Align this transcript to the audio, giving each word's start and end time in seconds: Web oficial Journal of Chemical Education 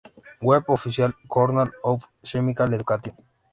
Web 0.41 0.63
oficial 0.71 1.13
Journal 1.27 1.71
of 1.83 2.09
Chemical 2.23 2.73
Education 2.73 3.15